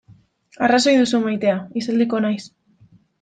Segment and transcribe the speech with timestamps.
[0.67, 2.43] Arrazoi duzu maitea, isilduko naiz.